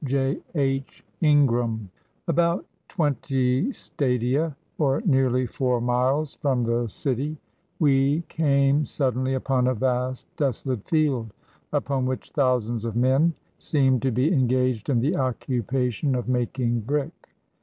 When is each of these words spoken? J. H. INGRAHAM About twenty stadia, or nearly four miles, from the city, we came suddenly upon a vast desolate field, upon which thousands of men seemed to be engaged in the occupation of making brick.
J. 0.03 0.41
H. 0.55 1.05
INGRAHAM 1.21 1.91
About 2.27 2.65
twenty 2.87 3.71
stadia, 3.71 4.55
or 4.79 4.99
nearly 5.05 5.45
four 5.45 5.79
miles, 5.79 6.33
from 6.41 6.63
the 6.63 6.87
city, 6.87 7.37
we 7.77 8.23
came 8.27 8.83
suddenly 8.83 9.35
upon 9.35 9.67
a 9.67 9.75
vast 9.75 10.25
desolate 10.37 10.89
field, 10.89 11.31
upon 11.71 12.07
which 12.07 12.31
thousands 12.31 12.83
of 12.83 12.95
men 12.95 13.35
seemed 13.59 14.01
to 14.01 14.09
be 14.09 14.33
engaged 14.33 14.89
in 14.89 15.01
the 15.01 15.15
occupation 15.15 16.15
of 16.15 16.27
making 16.27 16.79
brick. 16.79 17.27